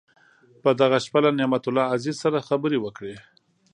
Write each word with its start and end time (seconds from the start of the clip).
په 0.63 0.69
دغه 0.81 0.97
شپه 1.05 1.19
له 1.25 1.31
نعمت 1.39 1.63
الله 1.67 1.85
عزیز 1.93 2.15
سره 2.23 2.45
خبرې 2.47 2.77
وکړې. 2.81 3.15